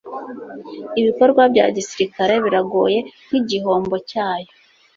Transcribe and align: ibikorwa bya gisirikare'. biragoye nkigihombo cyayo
ibikorwa 0.99 1.41
bya 1.53 1.65
gisirikare'. 1.75 2.33
biragoye 2.43 2.99
nkigihombo 3.27 3.95
cyayo 4.09 4.49